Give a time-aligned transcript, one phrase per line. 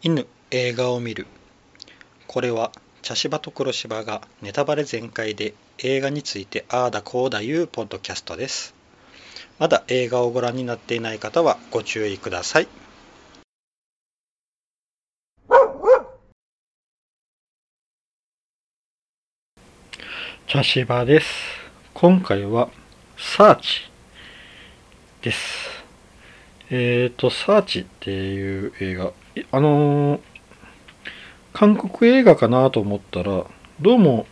[0.00, 1.26] 犬映画を見る。
[2.26, 2.70] これは
[3.02, 8.74] 茶芝と黒芝がネタバレ全開で映画についてああだこうだいうポッドキャストです。
[9.58, 12.68] まだ映画をご覧になっていない方はご注意ください。
[20.46, 21.26] 茶芝です。
[21.92, 22.70] 今回は
[23.18, 23.90] サーチ
[25.22, 25.68] です。
[26.70, 29.12] えっ、ー、と、サーチっていう映画、
[29.50, 30.20] あのー、
[31.52, 33.44] 韓国映画かなと思ったら、
[33.80, 34.26] どうも、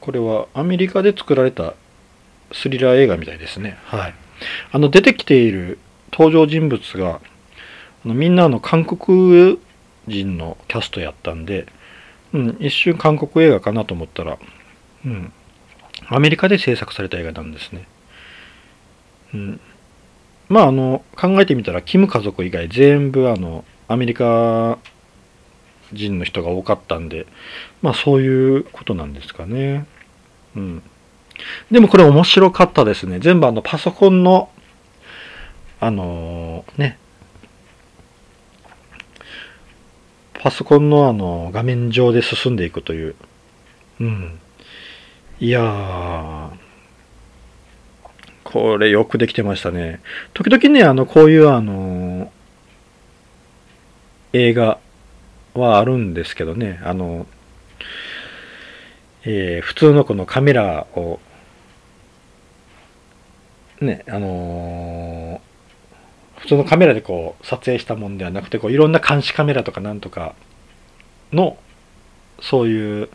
[0.00, 1.74] これはアメリカで作られた
[2.52, 3.78] スリラー映画みたいですね。
[3.84, 4.14] はい。
[4.72, 5.78] あの、出てきている
[6.12, 7.20] 登場人物が、
[8.04, 9.58] あのみんなの韓国
[10.08, 11.66] 人のキャストやったんで、
[12.32, 14.38] うん、一瞬韓国映画かなと思ったら、
[15.04, 15.32] うん、
[16.08, 17.86] アメリカで制作された映画なんですね。
[19.34, 19.60] うん、
[20.48, 24.78] まあ、あの、考えてみたら、キム家族以外全部、あの、アメリカ
[25.92, 27.26] 人の人が多かったんで、
[27.82, 29.86] まあ、そういうことなんですかね。
[30.56, 30.82] うん。
[31.70, 33.18] でもこれ面白かったですね。
[33.18, 34.50] 全部あの、パソコンの、
[35.80, 36.98] あのー、ね、
[40.34, 43.14] パソコンのあの、画面上で進んでいくという。
[44.00, 44.40] うん。
[45.38, 46.50] いやー、
[48.42, 50.00] これよくできてましたね。
[50.34, 52.31] 時々ね、あの、こういうあの、
[54.32, 54.78] 映画
[55.54, 57.26] はあるんですけどね、あの、
[59.24, 61.20] えー、普通のこのカメラを、
[63.80, 70.34] ね、あのー、普通のカメラでこう撮影したもんではなくて、こういろんな監視カメラとかなんとか
[71.32, 71.56] の、
[72.40, 73.08] そういう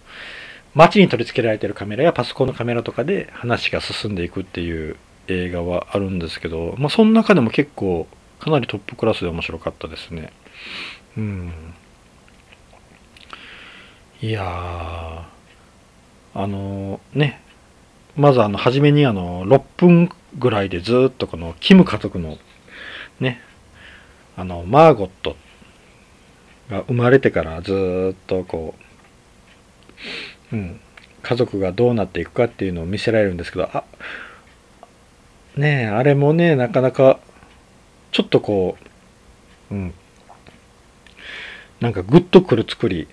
[0.76, 4.96] 街に取り付けられてるカメラやパソコンのカメラとかで話が進んでいくっていう
[5.28, 8.08] 映画はあるんですけど、まあ、その中でも結構
[8.40, 10.32] かなりトップクラスで面白かったですね。
[11.18, 11.52] うん。
[14.22, 15.28] いや
[16.34, 17.42] あのね、
[18.16, 22.38] まずあの、初めにあの、6分ぐらいでずっとこの、キム家族の、
[23.20, 23.42] ね、
[24.36, 25.36] あの、マーゴット
[26.70, 28.76] が生まれてからずっとこ
[30.52, 30.80] う、うん、
[31.24, 33.84] 家族がどうなっていくかっていうのを見せられるんですけど、あ、
[35.56, 37.20] ねえ、あれもね、なかなか、
[38.12, 38.78] ちょっとこ
[39.72, 39.94] う、うん。
[41.80, 43.08] なんかグッとくる作り、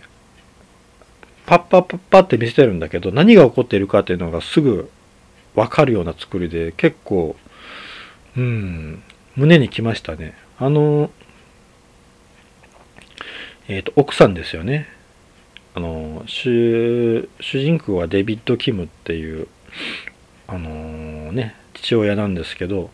[1.46, 4.90] パッパッパッパって見せてるんだけど、何が起こっているかっていうのがすぐ
[5.54, 7.36] わかるような作りで、結構、
[8.36, 9.02] うん、
[9.36, 10.34] 胸にきましたね。
[10.58, 11.10] あの、
[13.68, 14.88] えっ、ー、と、奥さんですよね。
[15.74, 19.48] あの、主、主人公はデビッド・キムっていう、
[20.46, 22.90] あのー、ね、父親なんですけど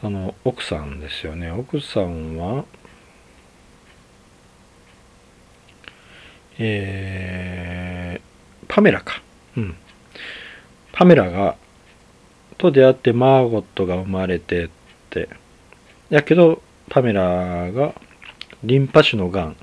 [0.00, 2.64] その奥さんですよね奥さんは
[6.58, 9.22] えー、パメラか。
[9.56, 9.76] うん。
[10.92, 11.56] パメラが
[12.58, 14.68] と出会ってマーゴットが生まれてっ
[15.10, 15.28] て。
[16.08, 17.94] やけどパメラが
[18.62, 19.56] リンパ腫のがん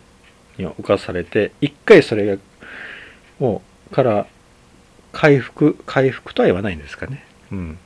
[0.58, 2.42] に侵されて一回それが
[3.40, 3.62] も
[3.92, 4.28] うから
[5.12, 7.26] 回復回復とは言わないんですかね。
[7.52, 7.78] うん。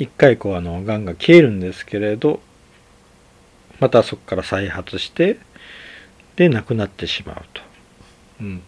[0.00, 2.40] 一回こうあの、癌が消えるんですけれど、
[3.80, 5.38] またそこから再発して、
[6.40, 7.60] で、亡くなってしまうと。
[8.40, 8.62] うん。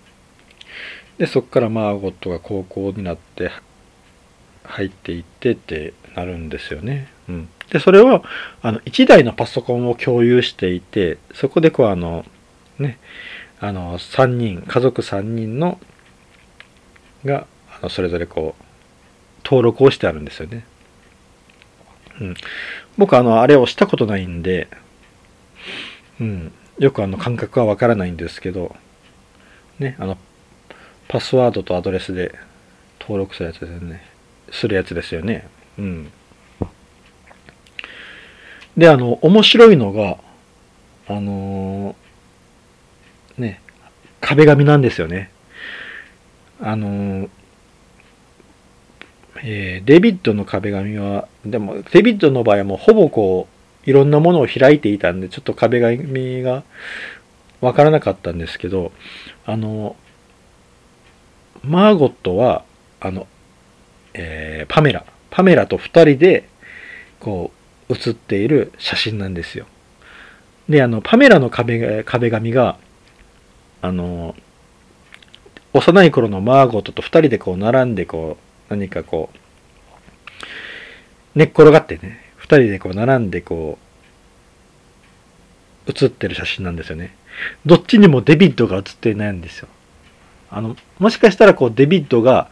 [1.16, 3.50] で、そこからマーゴットが高校になって
[4.62, 7.08] 入っていってってなるんですよね。
[7.30, 7.48] うん。
[7.70, 8.22] で、それは、
[8.60, 12.26] あの、1台のパソコンを共有していて、そこでこうあの、
[12.78, 12.98] ね、
[13.58, 15.80] あの、3人、家族3人の、
[17.24, 18.64] が、あの、それぞれこう、
[19.46, 20.66] 登録をしてあるんですよね。
[22.20, 22.34] うん。
[22.98, 24.68] 僕あの、あれをしたことないんで、
[26.20, 26.52] うん。
[26.78, 28.74] よくあの、感覚はわからないんですけど、
[29.78, 30.18] ね、あの、
[31.08, 32.34] パスワードとアドレスで
[33.00, 34.02] 登録するやつですよね。
[34.50, 35.48] するやつですよね。
[35.78, 36.12] うん。
[38.76, 40.16] で、あの、面白いのが、
[41.08, 43.60] あのー、ね、
[44.20, 45.30] 壁紙なんですよね。
[46.60, 47.28] あのー、
[49.44, 53.51] えー、デビッドの壁紙は、でも、デビッドの場合はもうほぼこう、
[53.84, 56.62] いろんなものを開いていたんで、ちょっと壁紙が
[57.60, 58.92] わからなかったんですけど、
[59.44, 59.96] あの、
[61.64, 62.64] マーゴットは、
[63.00, 63.26] あの、
[64.14, 66.48] えー、パメラ、パメラと二人で、
[67.20, 67.50] こ
[67.88, 69.66] う、写っている写真なんですよ。
[70.68, 72.78] で、あの、パメラの壁壁紙が、
[73.80, 74.34] あの、
[75.72, 78.36] 幼い頃のマーゴットと二人でこう並んでこ
[78.68, 79.38] う何かこう、
[81.34, 83.78] 寝っ転がってね、人でこう並んでこ
[85.86, 87.16] う写ってる写真なんですよね。
[87.66, 89.68] どっちにもデビッドが写っていないんですよ。
[90.50, 92.50] あの、もしかしたらこうデビッドが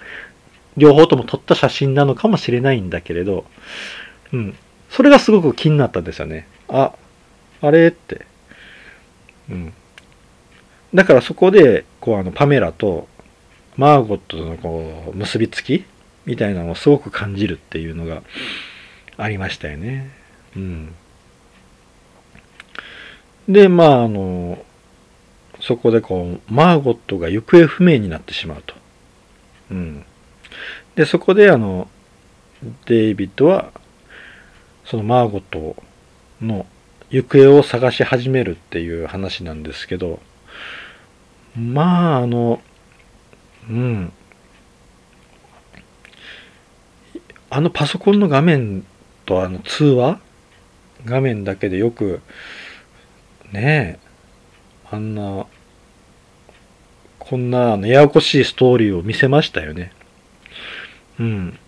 [0.76, 3.44] 両方とも撮った写真なのかもしれないんだけれど、
[4.32, 4.56] うん。
[4.88, 6.48] それがすごく気になったんですよね。
[6.68, 6.92] あ、
[7.60, 8.26] あれって。
[9.50, 9.72] うん。
[10.94, 13.06] だからそこで、こうあの、パメラと
[13.76, 15.84] マーゴットのこう、結びつき
[16.26, 18.22] みたいなのをすごく感じるっていうのが
[19.22, 20.10] ありましたよね。
[20.56, 20.94] うん。
[23.48, 24.64] で、まあ、あの、
[25.60, 28.74] そこでこう、マーゴットが行方不明になってしまうと。
[29.70, 30.04] うん。
[30.94, 31.88] で、そこであの、
[32.86, 33.72] デイビッドは、
[34.84, 35.76] そのマーゴット
[36.40, 36.66] の
[37.10, 40.20] 行方を探し始めるっていう話なんですけど、
[41.56, 42.62] まあ、あの、
[43.68, 44.12] うん。
[47.52, 48.84] あのパソコンの画面
[49.30, 50.20] とあの通話？
[51.04, 52.20] 画面だけでよく、
[53.52, 55.46] ねえ、あんな、
[57.18, 59.92] こんなややこしいストーリーを見せましたよね。
[61.20, 61.58] うん。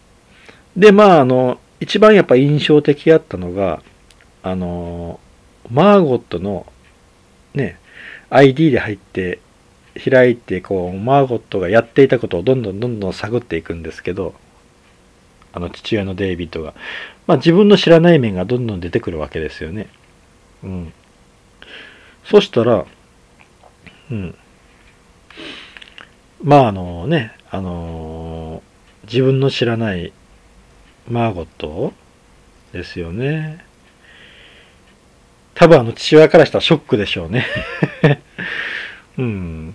[0.77, 3.81] で、まあ、あの、一番やっぱ印象的だったのが、
[4.43, 5.21] あの、
[5.71, 6.67] マーゴットの、
[7.55, 7.79] ね、
[8.29, 9.39] ID で入って
[10.05, 14.35] 開いて、こう、マーゴットがやっていたことをどんどんどんどん探っていくんですけど、
[15.55, 16.75] あの父親のデイビッドが。
[17.33, 19.89] まあ自分の知らない面がどんどん出てくるわけですよね。
[20.63, 20.93] うん。
[22.25, 22.85] そしたら、
[24.11, 24.35] うん。
[26.43, 30.13] まああのね、あのー、自分の知らない
[31.09, 31.95] マーゴット
[32.75, 33.65] ですよね。
[35.55, 37.47] 多分あの父親からしたらショックでしょうね。
[39.17, 39.75] うん。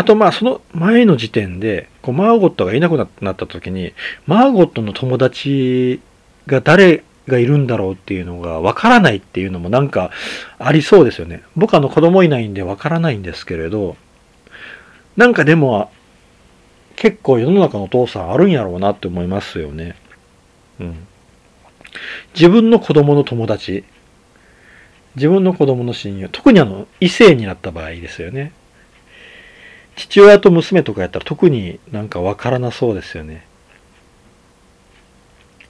[0.00, 3.92] あとまあその前の時点で、こうマーゴットがいなくなった時に、
[4.26, 6.00] マーゴットの友達
[6.46, 10.10] が誰がいるんだろうっていうのがわからないっていうのもなんか
[10.58, 11.42] ありそうですよね。
[11.54, 13.98] 僕あの子供いないんでわからないんですけれど、
[15.18, 15.92] なんかでも
[16.96, 19.96] 結構世の中のお父さんあるんやろうなって思いますよね。
[20.80, 21.06] うん。
[22.32, 23.84] 自分の子供の友達、
[25.16, 28.52] 自分の子供の親友、特にあの異性になった場合ですよね。
[30.00, 33.46] 父親と娘とかやったら特になんかわからなそうですよね。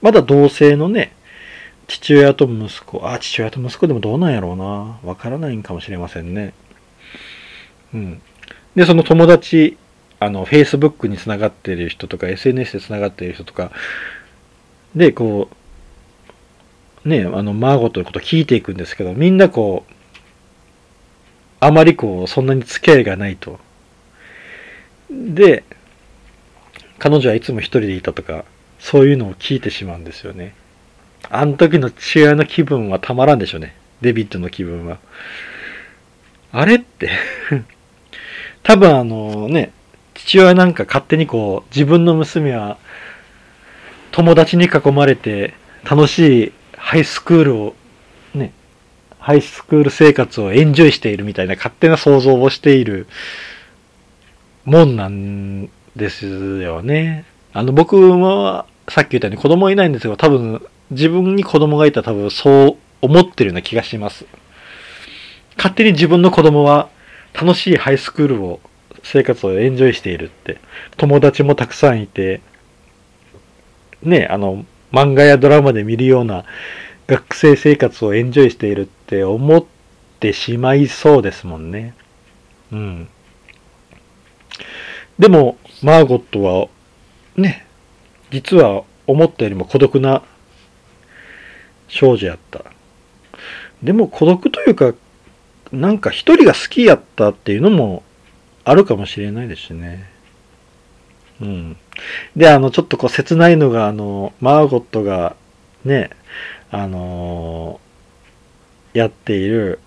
[0.01, 1.13] まだ同性のね、
[1.87, 4.99] 父親と息子、あ、父親と息子でもどうなんやろうな。
[5.03, 6.53] わからないんかもしれませんね。
[7.93, 8.21] うん。
[8.73, 9.77] で、その友達、
[10.21, 13.71] あの、Facebook につながっている人とか、SNS でつながっている人とか、
[14.95, 15.49] で、こ
[17.03, 19.93] う、ね、あの、マーゴットのこと聞いていくんですけど、みんなこう、
[21.59, 23.59] あまりこう、そんなに付き合いがないと。
[25.11, 25.63] で、
[26.99, 28.45] 彼女はいつも一人でいたとか、
[28.79, 30.55] そういうのを聞いてしまうんですよね。
[31.29, 33.75] あの時の父親の気分はたまらんでしょうね。
[34.01, 34.99] デビッドの気分は。
[36.51, 37.11] あれって
[38.63, 39.71] 多分あのね、
[40.13, 42.77] 父親なんか勝手にこう、自分の娘は
[44.11, 45.53] 友達に囲まれて
[45.89, 47.75] 楽しいハイスクールを、
[48.33, 48.51] ね、
[49.19, 53.07] ハイスクール生活をエンジョイしているみたいな勝手な想像をしている
[54.65, 57.25] もんなんですよね。
[57.53, 64.25] あの、僕は、さっき言ったように子供いないんですが、多分、自分に子供がいたら多分そう思ってるような気がします。
[65.57, 66.89] 勝手に自分の子供は
[67.33, 68.59] 楽しいハイスクールを、
[69.03, 70.59] 生活をエンジョイしているって。
[70.97, 72.41] 友達もたくさんいて、
[74.03, 76.45] ね、あの、漫画やドラマで見るような
[77.07, 79.65] 学生生活をエンジョイしているって思っ
[80.19, 81.93] てしまいそうですもんね。
[82.71, 83.07] うん。
[85.21, 86.67] でも、マーゴットは、
[87.35, 87.67] ね、
[88.31, 90.23] 実は思ったよりも孤独な
[91.87, 92.65] 少女やった。
[93.83, 94.95] でも孤独というか、
[95.71, 98.01] なんか一人が好きやったっていうのも
[98.63, 100.09] あるかもしれないですしね。
[101.39, 101.77] うん。
[102.35, 105.35] で、あの、ちょっとこう切ないのが、あの、マーゴットが
[105.85, 106.09] ね、
[106.71, 109.77] あのー、やっている、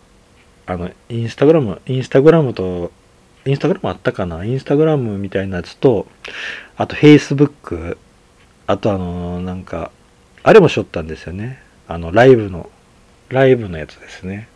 [0.67, 2.93] あの、インスタグラム、インスタグラムと
[3.47, 4.45] インスタグラムあったかな？
[4.45, 6.07] インスタグラムみたいなやつと、
[6.77, 7.99] あとフェイスブック、
[8.67, 9.91] あとあの、なんか、
[10.43, 11.61] あれもしょったんですよね。
[11.87, 12.71] あの、ライブの、
[13.29, 14.49] ライブのやつですね。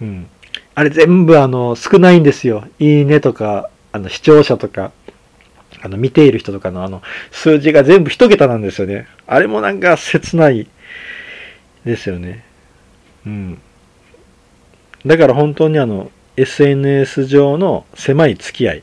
[0.00, 0.26] うん。
[0.74, 2.66] あれ全部あの、少ないんですよ。
[2.78, 4.92] いいねとか、あの、視聴者とか、
[5.82, 9.06] あの、見ている人とかのあの、数字が全部一桁なんですよね。
[9.26, 10.68] あれもなんか切ない
[11.84, 12.44] ですよね。
[13.24, 13.60] うん。
[15.06, 18.82] だから本当にあの、SNS 上の狭い付き合い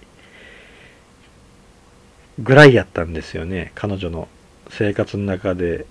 [2.39, 4.27] ぐらいやったんですよね彼女の
[4.69, 5.85] 生活の中で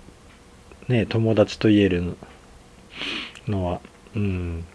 [0.87, 2.17] ね友達と言える
[3.47, 3.81] のは
[4.15, 4.65] うん。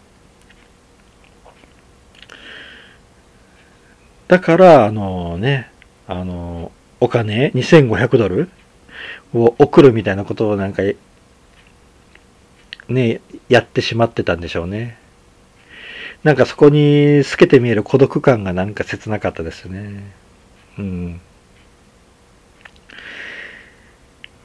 [4.27, 5.69] だから、あのね、
[6.07, 8.49] あの、お金2500ドル
[9.33, 10.81] を送るみたいなことをなんか、
[12.87, 14.97] ね、やってしまってたんでしょうね。
[16.23, 20.03] なんかそこに透けて見える孤独感がなんか切なかったですね。
[20.79, 21.21] うん。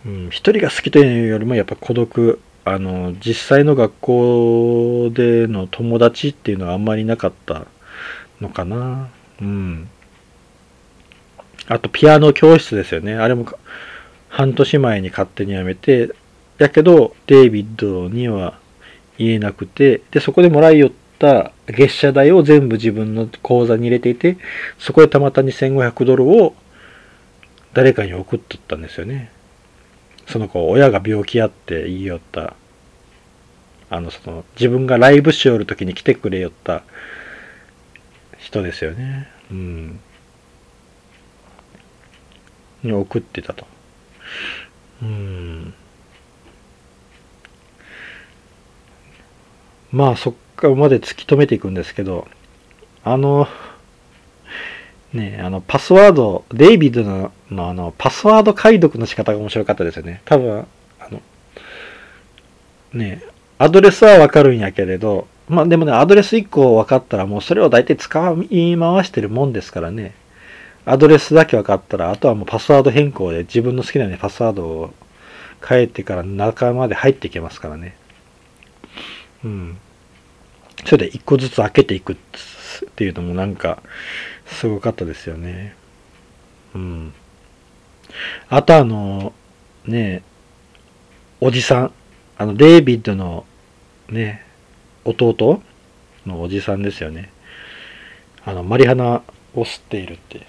[0.07, 2.41] うん、一人が好きというよりもやっぱ孤独。
[2.65, 7.67] あの、実際の学校での友達っていうのはあんまりなかった
[8.41, 9.09] のかな。
[9.41, 9.89] うん。
[11.67, 13.15] あと、ピアノ教室ですよね。
[13.15, 13.47] あれも
[14.29, 16.11] 半年前に勝手に辞めて、
[16.59, 18.59] やけど、デイビッドには
[19.17, 24.39] 言えなくて、で、そこでもらいよってた月謝代を全部自分の口座に入れていて、
[24.79, 26.55] そこでたまた2500ドルを
[27.75, 29.31] 誰かに送っとったんですよね。
[30.27, 32.55] その子、親が病気やって言いよった、
[33.91, 36.83] あの、その、自分がライブしよる時に来てくれよった
[38.39, 39.29] 人ですよね。
[39.51, 40.01] うん。
[42.83, 43.67] に送ってたと。
[45.03, 45.75] うん。
[49.91, 50.35] まあ、そっ
[50.77, 52.27] まで突き止めていくんですけど、
[53.05, 53.49] あの、
[55.13, 60.21] ねあの、パスワード、デイビッドののあの、パスワード解読の仕方が面白かったですよね。
[60.25, 60.67] 多分、
[61.01, 61.23] あの、
[62.93, 63.23] ね
[63.59, 70.15] アドレスはわかるんやけれど、まあでもね、アドレス1個分かったらもうそれを大体使い回してるもんですからね。
[70.85, 74.95] アドレスだけ分かったら、あとはもうパスワード変更で自分の好きなようにパスワードを
[75.67, 77.97] 変えてから中まで入っていけますからね。
[79.45, 79.79] うん。
[80.85, 82.17] それで1個ずつ開けていくっ
[82.97, 83.83] ていうのもなんか、
[84.47, 85.75] すごかったですよね。
[86.75, 87.13] うん。
[88.49, 89.33] あとあの、
[89.87, 90.23] ね
[91.41, 91.93] おじさん、
[92.37, 93.45] あの、デイビッドの、
[94.09, 94.45] ね、
[95.05, 95.63] 弟
[96.27, 97.31] のおじさんですよね。
[98.45, 99.23] あの、マリハナ
[99.55, 100.47] を吸っているって。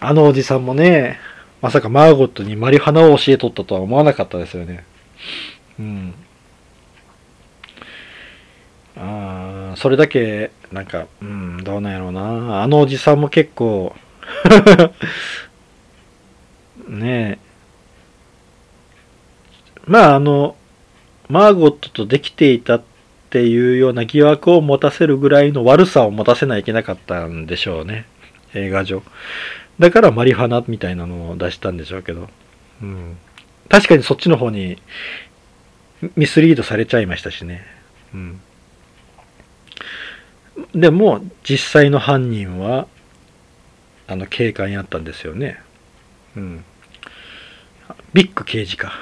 [0.00, 1.18] あのおじさんもね、
[1.60, 4.84] まさかマーゴットにマリハナを教えとったとは思わなかったですよね。
[5.78, 6.14] うん。
[8.96, 9.39] ああ、
[9.76, 12.62] それだけ、なんか、うん、どうなんやろうな。
[12.62, 13.94] あのおじさんも結構、
[16.88, 17.50] ねえ。
[19.86, 20.56] まあ、あの、
[21.28, 22.82] マーゴットとできていたっ
[23.30, 28.06] ていうような疑惑を持たせるぐらいの悪さを持たせないといけなかったんでしょうね。
[28.54, 29.02] 映画上。
[29.78, 32.28] だからマリファナみたいなのを出したんでしょうけど。
[32.82, 33.16] うん。
[33.68, 34.82] 確かにそっちの方に
[36.16, 37.64] ミスリードされちゃいましたしね。
[38.12, 38.40] うん。
[40.74, 42.86] でも、実際の犯人は、
[44.06, 45.60] あの、警官やったんですよね。
[46.36, 46.64] うん。
[48.12, 48.92] ビッグ刑事か。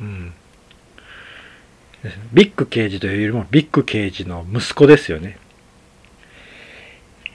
[0.00, 0.32] うん。
[2.32, 5.38] ビッグ刑事というよりも、ビッグ刑事の息子ですよね。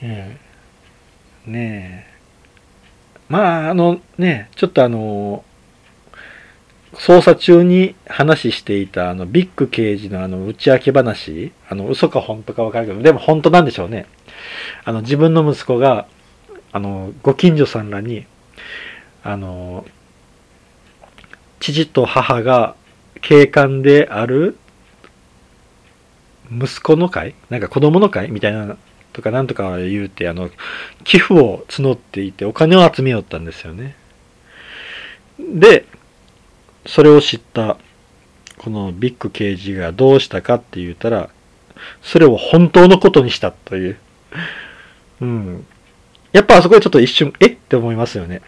[0.01, 0.39] うん。
[1.53, 2.19] ねえ。
[3.29, 5.43] まあ、あのね、ちょっとあの、
[6.93, 14.07] 捜査中に話していたあのビッグ刑事のあの打ち明け話、あの嘘か本当かわかるけど、でも本当なんでしょうね。
[14.85, 16.07] あの自分の息子が、
[16.71, 18.25] あの、ご近所さんらに、
[19.23, 19.85] あの、
[21.59, 22.75] 父と母が
[23.21, 24.57] 警官である
[26.51, 27.35] 息子の会？
[27.49, 28.31] なんか子供の会？
[28.31, 28.77] みたいな
[29.13, 30.49] とかなんとか言うて、あの、
[31.03, 33.95] 寄付を募っていてお金を集めよったんですよね。
[35.39, 35.85] で、
[36.85, 37.77] それを知った、
[38.57, 41.29] このビッグ刑事がどうしたかって言ったら、
[42.01, 43.97] それを本当のことにしたという。
[45.21, 45.65] うん。
[46.31, 47.47] やっぱあそこでちょっと一瞬、え？
[47.47, 48.41] って思いますよね。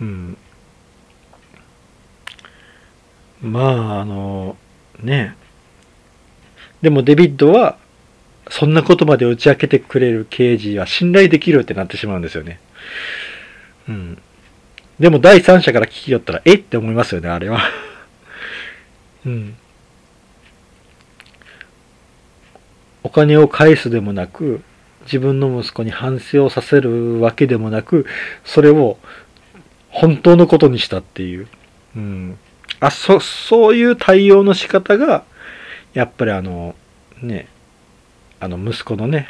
[0.00, 0.36] うん。
[3.40, 4.56] まあ、あの、
[5.00, 5.36] ね。
[6.82, 7.78] でもデビッドは、
[8.50, 12.60] そんなことまで打ち明けてくれる刑事は信頼できるってなってしまうんですよね。
[13.88, 14.22] うん。
[14.98, 16.54] でも第三者から聞きよったら、え？
[16.54, 17.60] って思いますよね、あれは。
[19.24, 19.56] うん。
[23.04, 24.62] お金を返すでもなく、
[25.04, 28.06] 自分の息子に反省をさせるわけでもなく、
[28.44, 28.98] それを
[29.88, 31.48] 本当のことにしたっていう。
[31.96, 32.38] うん。
[32.80, 35.24] あ、そ、そういう対応の仕方が、
[35.94, 36.74] やっぱりあの、
[37.22, 37.48] ね、
[38.40, 39.28] あの息子のね、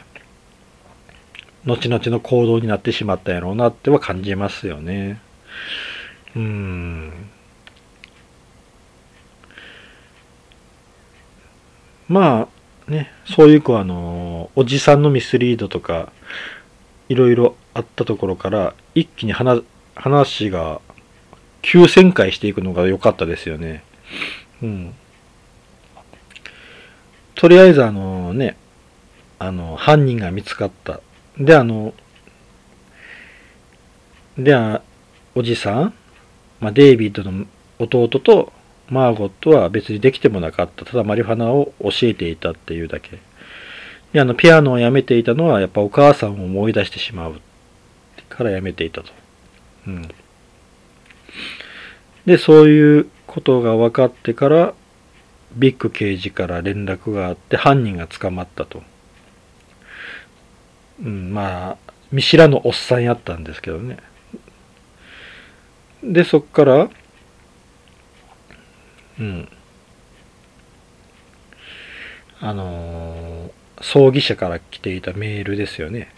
[1.64, 5.20] 後々の行動になってしまったやろうなっては感じますよね。
[6.36, 7.12] うん。
[12.08, 12.48] ま
[12.88, 16.10] あね、そういう子はあの、おじさんのミスリードとか、
[17.08, 19.62] いろいろあったところから、一気に話、
[19.94, 20.80] 話が
[21.62, 23.84] 急旋回していくのが良かったですよね。
[24.62, 24.94] うん。
[27.34, 28.56] とりあえずあのね、
[29.38, 31.00] あの、犯人が見つかった。
[31.38, 31.94] で、あの、
[34.36, 34.82] で、あ
[35.38, 35.94] おじさん、
[36.58, 37.46] まあ、デイビッドの
[37.78, 38.52] 弟と
[38.88, 40.84] マーゴットは別にできてもなかった。
[40.84, 43.20] ただマリファナを教えていたっていうだけ。
[44.12, 47.40] で、あの、ピアノをやめていたのは、やっぱお母さんを思い出してしまう
[48.28, 49.12] からやめていたと。
[49.86, 50.08] うん。
[52.26, 54.74] で、そういうことが分かってから、
[55.54, 58.82] ビッグ刑事から連絡があって、犯人が捕まったと。
[61.00, 63.98] うん、まあ、見知らぬおっさんやったんですけどね。
[66.02, 66.90] で、そっから、
[69.18, 69.48] うん。
[72.40, 76.12] あのー、葬儀社から来ていたメールですよね。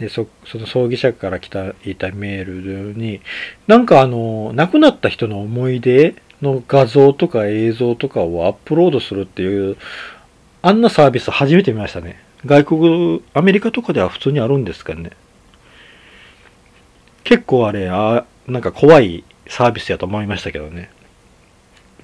[0.00, 3.20] でそその葬儀社から来たいたメールに、
[3.66, 9.76] なんかあの、亡くなった人の思い出の画像とか映像とかをアップロードするっていう、
[10.62, 12.20] あんなサービス初めて見ましたね。
[12.46, 15.10] 外国、アメリカとかでは普通にあるんですかね。
[17.24, 20.90] 結構あれ、あなんか怖いサービスやと思いましたけどね。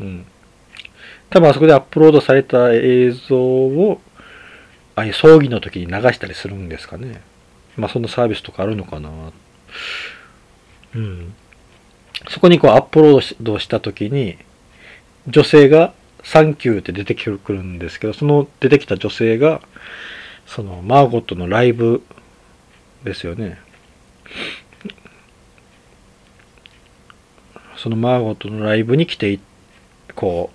[0.01, 0.27] うん。
[1.31, 4.01] 多分あそこでアップロードされた映像を、
[4.95, 7.23] ああいう葬儀の時に流したりするんですかね。
[7.77, 9.11] まあそんなサービスとかあるのかな。
[10.95, 11.35] うん。
[12.29, 14.37] そこにこうアップロードした時に、
[15.27, 19.63] 女性がサンキューって出てくるんですけど、その出てきた女性が、
[20.47, 22.03] そのマーゴットのライブ
[23.03, 23.59] ですよね。
[27.85, 29.39] そのマーゴットのライブに来て
[30.15, 30.49] こ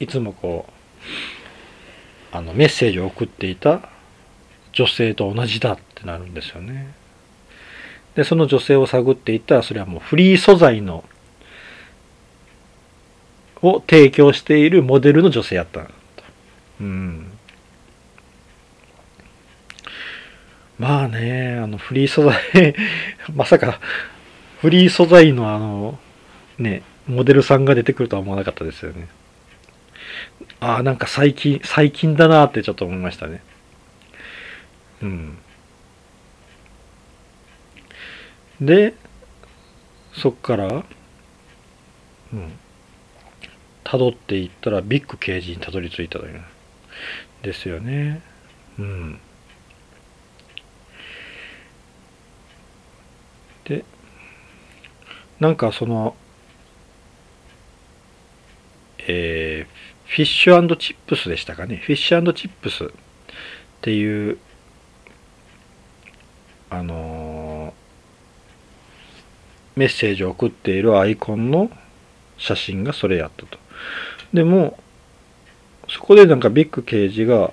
[0.00, 3.88] ういつもこうあのメッセージを送っていた
[4.72, 6.94] 女性と同じだってなるんですよね。
[8.14, 11.02] でその女性を探っていったらそれはもうフリー素材の
[13.60, 15.88] を提供しているモデルの女性やった
[16.80, 17.26] うん。
[20.78, 22.76] まあね、あのフリー素材
[23.34, 23.80] まさか
[24.60, 25.98] フリー素材のあの、
[26.62, 29.08] ね、モデルさんが出てくるとは思わなかったですよね。
[30.60, 33.42] ああ、なんか最近、最近だなってちょっと思いましたね。
[35.02, 35.38] うん。
[38.60, 38.94] で、
[40.14, 40.68] そっから、
[42.32, 42.52] うん。
[43.84, 46.40] 辿っていったらビッグ刑事にたどり着いたという。
[47.42, 48.22] ですよね。
[48.78, 49.18] うん。
[53.64, 53.84] で、
[55.40, 56.14] なんかその、
[59.08, 61.76] えー、フィッシュチップスでしたかね。
[61.76, 62.88] フィッシュチップスっ
[63.80, 64.38] ていう、
[66.70, 71.70] あのー、メッセージを送っているアイコンの
[72.38, 73.58] 写真がそれやったと。
[74.32, 74.78] でも、
[75.88, 77.52] そこでなんかビッグ刑事が、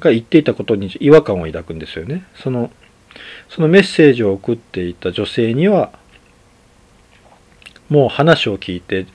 [0.00, 2.24] が言っていたことに違和感を抱くんですよね。
[2.36, 2.70] その、
[3.48, 5.92] そのメッセージを送っていた女性には、
[7.88, 9.06] もう話を聞いて、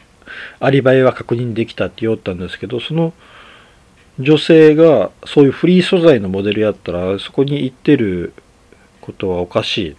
[0.59, 3.13] アリバイは確認できたって言おったんですけど、その
[4.19, 8.33] 女性がそういうフリー素材のモデルやったら、そこに行ってる
[9.01, 9.95] ことはおかしい。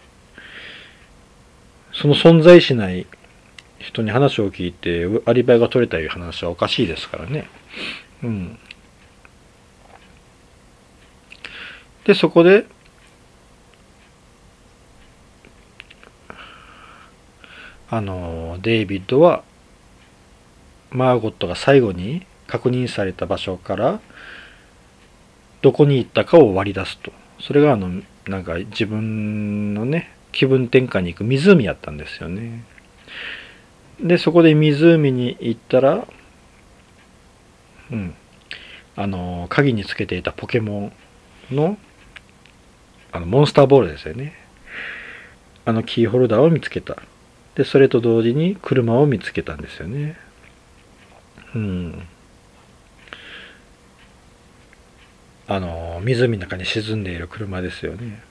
[1.92, 3.06] その存在しない
[3.78, 7.48] 人に話を聞いて、アリバイが取れたいう話はおかしいですからね。
[8.22, 8.58] うん。
[12.04, 12.66] で、そこで、
[17.90, 19.44] あのデイビッドは
[20.90, 24.00] マーゴットが最後に確認された場所から
[25.62, 27.12] どこに行ったかを割り出すと。
[27.40, 32.64] それがあのなんか自分のね気分転換に行く湖やったんですよね。
[34.00, 36.06] でそこで湖に行ったら
[37.90, 38.14] うん
[38.96, 40.92] あの鍵につけていたポケモ
[41.52, 41.76] ンの
[43.12, 44.34] あのモンスターボールですよね。
[45.64, 46.96] あのキーホルダーを見つけた。
[47.54, 50.16] でそれと同時に車を見つけたんですよね。
[51.54, 52.06] うん。
[55.46, 58.22] あの湖の中に沈んでいる車ですよね。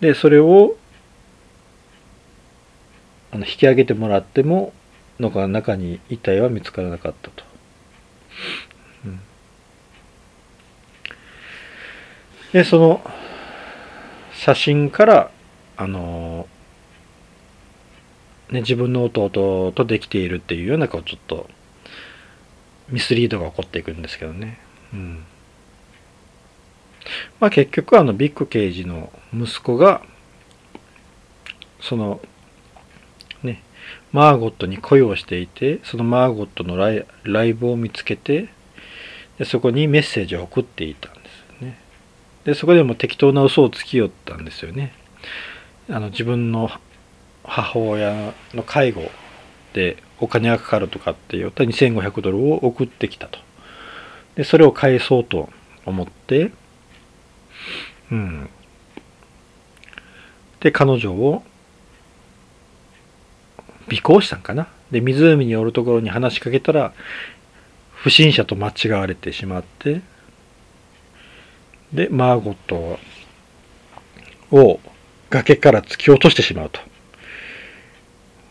[0.00, 0.76] でそれを
[3.32, 4.72] あの引き上げてもらっても
[5.20, 7.44] のが中に遺体は見つからなかったと、
[9.04, 9.20] うん、
[12.52, 13.02] でその
[14.34, 15.30] 写真から
[15.76, 16.46] あの
[18.50, 21.48] ね、自分の弟とできているっていうようなこうちょっと
[22.88, 24.58] ミスリードが起こっていくんですけどね。
[24.92, 25.24] うん。
[27.40, 30.02] まあ結局あのビッグ刑事の息子が
[31.80, 32.20] その
[33.42, 33.62] ね、
[34.12, 38.48] マーゴットに恋をしていてそのマーゴットのライライブを見つけて
[39.38, 41.78] でそこにメッセージを送っていたんですよね
[42.44, 44.92] でそこでも適当な嘘をつきよったんですよね
[45.88, 46.70] あの自分の
[47.46, 49.10] 母親の介護
[49.72, 53.38] でお金がかかるとかって言った2500ドルを送ってきたと。
[54.34, 55.48] でそれを返そうと
[55.84, 56.52] 思って
[58.10, 58.48] うん。
[60.60, 61.42] で彼女を
[63.92, 64.68] 尾行したんかな。
[64.90, 66.92] で湖におるところに話しかけたら
[67.92, 70.00] 不審者と間違われてしまって
[71.92, 72.98] でマーゴット
[74.52, 74.80] を
[75.30, 76.80] 崖から突き落としてしまうと。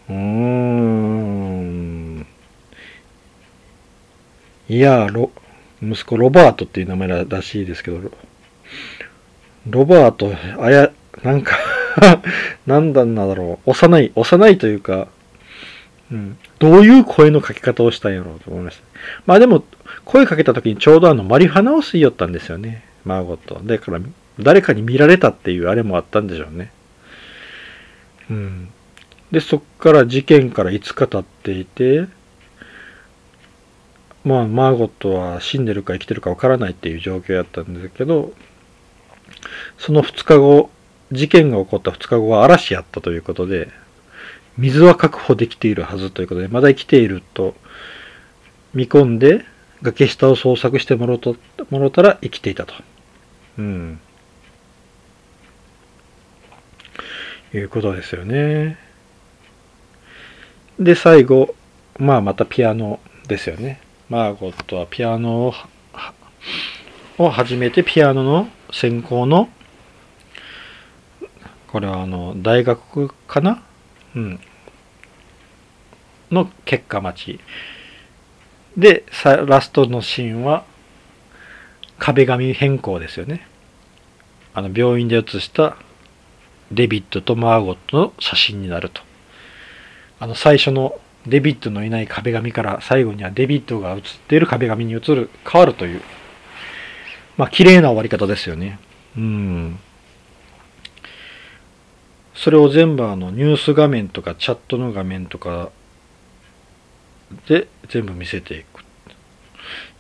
[0.10, 2.28] うーん
[4.68, 5.32] いやロ
[5.82, 8.12] 息子ロバートっていう名前らしいですけど
[9.70, 10.92] ロバートあや
[11.24, 11.58] なんか
[12.66, 15.08] なんだんだろう幼い幼いというか
[16.12, 18.84] うん、どういう声のかけ方をしたんやろうと思いました。
[19.26, 19.64] まあでも、
[20.04, 22.84] 声かけた時にちょうどあの、マリファナを吸いよったんですよね。
[23.06, 23.60] マーゴット。
[23.64, 24.00] だから、
[24.40, 26.72] 誰かに見られたっていうあれもあったんでしょうね。
[28.30, 28.70] うん。
[29.36, 32.08] で、そっから事件から5日経っていて、
[34.24, 38.32] まあ、マーゴットは死んでるか生きてるかわからないっていう状況やったんですけど、
[39.78, 40.70] その2日後、
[41.12, 43.68] 事件が起こった2日後は嵐やったということで、
[44.58, 47.56] 水は確保できているはずということで、まだ生きていると
[48.74, 49.44] 見込んで、
[49.82, 51.36] 崖下を捜索してもろと
[51.72, 52.74] もろたら生きていたと。
[53.58, 54.00] うん。
[57.54, 58.85] いうことですよね。
[60.80, 61.56] で、最後、
[61.98, 63.80] まあまたピアノですよね。
[64.10, 65.54] マーゴットはピアノを
[67.18, 69.50] を始めて、ピアノの専攻の、
[71.68, 73.64] これはあの、大学かな？
[74.16, 74.40] うん、
[76.30, 77.40] の結果待ち。
[78.76, 80.66] でさラストのシーンは
[81.98, 83.48] 壁紙変更ですよね。
[84.54, 85.78] あの病院で写した
[86.72, 89.02] デビッドとマーゴットの写真になると。
[90.26, 96.02] あの最初のデビッドのいない壁紙から最後にはデビッドが写っている壁紙に映る変わるという
[97.38, 98.80] まあ綺麗な終わり方ですよね
[99.16, 99.80] うん
[102.34, 105.70] それを全部あのニュース画面とかチャットの画面とか
[107.48, 108.84] で全部見せていく。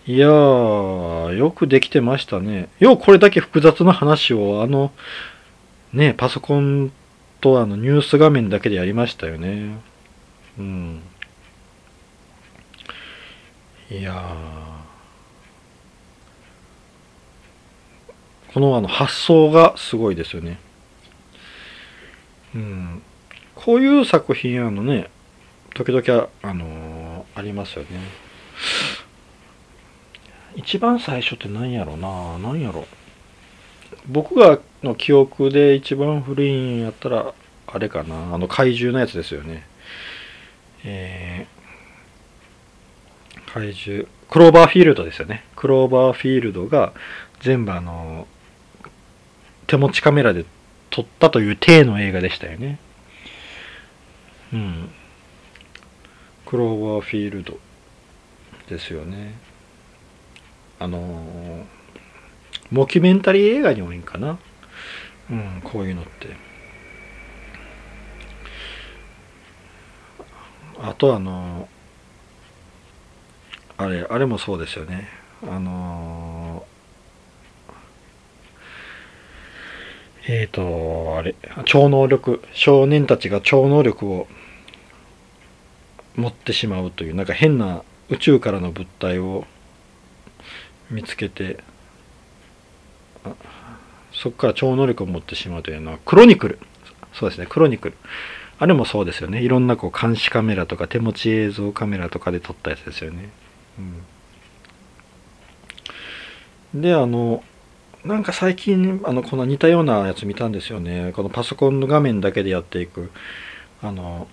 [0.07, 2.69] いやー、よくできてましたね。
[2.79, 4.91] ようこれだけ複雑な話をあの、
[5.93, 6.91] ね、パソコン
[7.41, 9.94] とあのニュース画面だけでやりましたよね。
[10.57, 11.01] うん。
[13.89, 14.35] いや
[18.53, 20.59] このあの発想がすごいですよね。
[22.55, 23.01] うん、
[23.53, 25.09] こういう作品あのね
[25.73, 27.89] 時々あのー、ありますよね。
[30.55, 32.39] 一番最初って何やろな。
[32.39, 32.87] 何やろ。
[34.07, 37.33] 僕がの記憶で一番古いんやったら
[37.67, 38.33] あれかな。
[38.33, 39.67] あの怪獣のやつですよね。
[40.85, 46.93] えー、怪獣クローバーフィールドですよねクローバーフィールドが
[47.41, 48.27] 全部あの
[49.67, 50.45] 手持ちカメラで
[50.89, 52.79] 撮ったという体の映画でしたよね。
[54.53, 54.89] うん。
[56.45, 57.57] クローバーフィールド
[58.69, 59.33] ですよね。
[60.79, 61.65] あのー、
[62.71, 64.39] モキュメンタリー映画に多いんかな。
[65.29, 66.27] うん、こういうのって。
[70.79, 71.67] あとあの、
[73.77, 75.07] あれ、あれもそうですよね。
[75.43, 76.65] あの
[80.27, 81.35] えっ、ー、と、あれ、
[81.65, 84.27] 超能力、少年たちが超能力を
[86.15, 89.45] 持ってしまうという、なんか変な宇宙からの物体を
[90.89, 91.59] 見つけて、
[94.13, 96.59] そこから超能力を持ってしまうというのは、クロニクル。
[97.13, 97.97] そうですね、クロニクル。
[98.57, 99.41] あれもそうですよね。
[99.41, 103.29] いろんなこう監視カメラとか手持ち映像カメラとかで撮ったやつですよね。
[106.73, 107.43] うん、で、あの、
[108.05, 111.11] なんか最近あのこの似たようなやつ見たんですよね。
[111.15, 113.11] このパソコンの画面だけでやっていく。
[113.81, 114.27] あの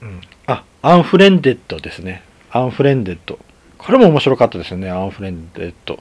[0.00, 0.20] うん。
[0.46, 2.22] あアンフレンデッドですね。
[2.50, 3.38] アンフレンデッド。
[3.76, 4.90] これも面白かったですよね。
[4.90, 6.00] アンフレンデッド。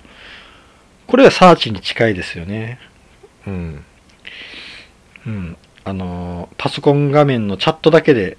[1.08, 2.80] これはサーチに近いですよね。
[3.46, 3.86] うん。
[5.28, 5.58] うん。
[5.84, 8.38] あのパソコン画面のチャットだけで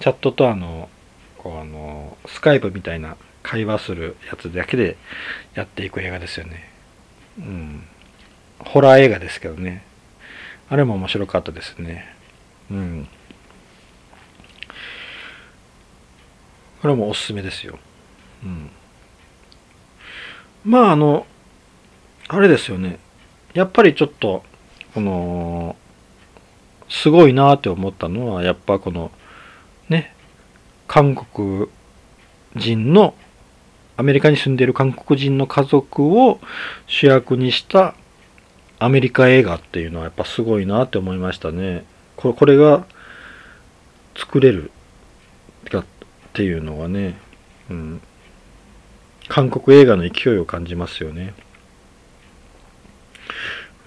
[0.00, 0.88] チャットとあの
[1.38, 4.96] こうあのスカイプみたいな会話するやつだけで
[5.54, 6.70] やっていく映画ですよね
[7.38, 7.84] うん、
[8.58, 9.84] ホラー映画ですけどね
[10.68, 12.14] あれも面白かったですね
[12.70, 13.08] うん
[16.82, 17.78] これもおすすめですよ。
[18.42, 18.70] うん。
[20.64, 21.26] まああの、
[22.26, 22.98] あれですよね。
[23.54, 24.42] やっぱりちょっと、
[24.92, 25.76] この、
[26.92, 29.10] すごいなって思ったのは、やっぱこの、
[29.88, 30.14] ね、
[30.86, 31.68] 韓国
[32.54, 33.14] 人の、
[33.96, 36.38] アメリカに住んでいる韓国人の家族を
[36.86, 37.94] 主役にした
[38.78, 41.84] アメリカ映画っていうのはやっぱすごいなって思いましたね。
[42.16, 42.86] これこれが
[44.16, 44.70] 作れる
[45.70, 45.84] かっ
[46.32, 47.18] ていうのはね、
[47.70, 48.00] うん、
[49.28, 51.34] 韓国映画の勢いを感じますよね。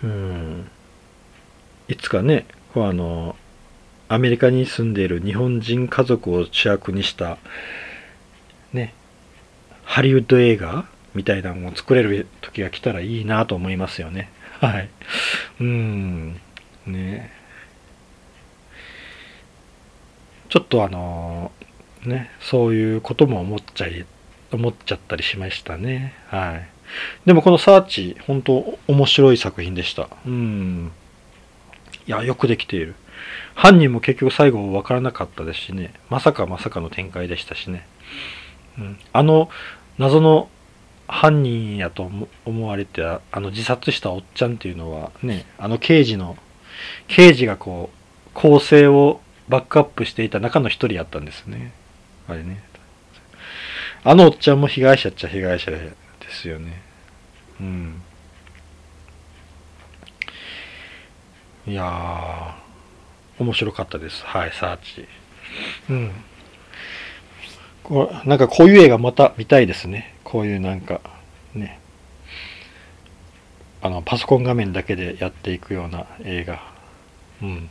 [0.04, 0.70] うん、
[1.88, 2.46] いつかね、
[2.83, 3.35] あの、
[4.07, 7.38] アメリカに住んでいる日本人家族を主役にした、
[8.73, 8.93] ね、
[9.83, 14.29] ハリウッド映画みたいなのを作れる時が来たらいいなと思いますよね。
[14.59, 14.89] はい。
[15.59, 16.39] うん。
[16.85, 17.31] ね。
[20.49, 21.51] ちょっとあの
[22.05, 24.05] ね、そういうことも思っちゃい、
[24.51, 26.13] 思っちゃったりしましたね。
[26.27, 26.67] はい。
[27.25, 30.09] でもこのサーチ、本当面白い作品でした。
[30.25, 30.91] うん。
[32.08, 32.96] いや、よくできている。
[33.56, 35.94] 犯人も結局最後わからなかったですしね。
[36.10, 37.88] まさかまさかの展開でしたしね。
[38.78, 39.50] うん、あの
[39.98, 40.50] 謎の
[41.08, 42.10] 犯人やと
[42.46, 46.38] 思われてあの自殺したおっちゃんっていうのはね、あの刑事の、
[47.08, 51.72] 刑事がこう、構成をバックアップしていた中の一人やったんですね。
[52.28, 52.63] あれね。
[54.04, 55.94] あのおっちゃんも被害者っちゃ被害者で
[56.30, 56.82] すよね。
[57.60, 58.02] うん。
[61.67, 64.23] いやー、面白かったです。
[64.25, 65.08] はい、サーチ。
[65.89, 66.12] うん。
[67.84, 70.15] こうなんかこういう映画また見たいですね。
[70.23, 71.01] こういうなんか、
[71.54, 71.80] ね。
[73.82, 76.60] あの、パソコン画面だけでやっていくような映画。
[77.41, 77.69] うん。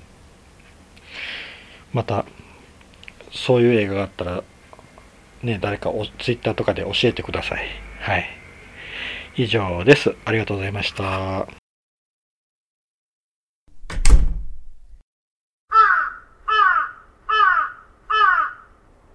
[1.92, 2.24] また、
[3.32, 4.44] そういう映画があったら、
[5.42, 7.66] ね、誰かおツイッターとかで教えてください。
[8.00, 8.28] はい。
[9.36, 10.14] 以上です。
[10.24, 11.63] ありがとうございました。